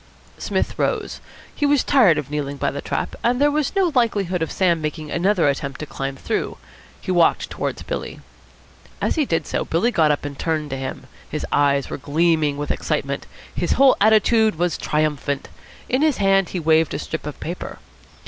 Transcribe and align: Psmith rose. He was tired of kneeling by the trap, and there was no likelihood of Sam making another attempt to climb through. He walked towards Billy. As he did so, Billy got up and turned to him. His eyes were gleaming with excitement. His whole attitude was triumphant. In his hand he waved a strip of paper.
Psmith 0.39 0.79
rose. 0.79 1.21
He 1.53 1.63
was 1.63 1.83
tired 1.83 2.17
of 2.17 2.31
kneeling 2.31 2.57
by 2.57 2.71
the 2.71 2.81
trap, 2.81 3.15
and 3.23 3.39
there 3.39 3.51
was 3.51 3.75
no 3.75 3.91
likelihood 3.93 4.41
of 4.41 4.51
Sam 4.51 4.81
making 4.81 5.11
another 5.11 5.47
attempt 5.47 5.79
to 5.79 5.85
climb 5.85 6.15
through. 6.15 6.57
He 6.99 7.11
walked 7.11 7.51
towards 7.51 7.83
Billy. 7.83 8.19
As 8.99 9.13
he 9.13 9.25
did 9.25 9.45
so, 9.45 9.63
Billy 9.63 9.91
got 9.91 10.09
up 10.09 10.25
and 10.25 10.39
turned 10.39 10.71
to 10.71 10.77
him. 10.77 11.05
His 11.29 11.45
eyes 11.51 11.91
were 11.91 11.99
gleaming 11.99 12.57
with 12.57 12.71
excitement. 12.71 13.27
His 13.53 13.73
whole 13.73 13.95
attitude 14.01 14.55
was 14.57 14.75
triumphant. 14.75 15.49
In 15.87 16.01
his 16.01 16.17
hand 16.17 16.49
he 16.49 16.59
waved 16.59 16.95
a 16.95 16.97
strip 16.97 17.27
of 17.27 17.39
paper. 17.39 17.77